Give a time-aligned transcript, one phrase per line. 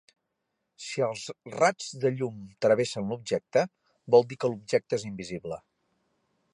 [0.85, 1.25] Si els
[1.55, 3.65] raigs de llum travessen l'objecte,
[4.17, 5.63] vol dir que l'objecte és invisible.